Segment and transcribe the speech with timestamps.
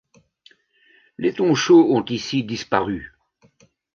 [1.19, 3.13] Les tons chauds ont ici disparu.